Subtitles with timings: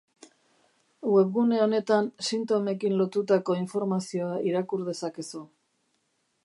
[1.15, 5.45] Webgune honetan sintomekin lotutatutako informazioa irakur dezakezu.